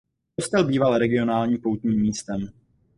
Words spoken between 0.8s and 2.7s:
regionálním poutním místem.